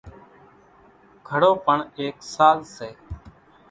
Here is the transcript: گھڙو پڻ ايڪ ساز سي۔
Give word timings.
گھڙو 1.27 1.51
پڻ 1.65 1.77
ايڪ 1.97 2.15
ساز 2.33 2.57
سي۔ 2.75 2.89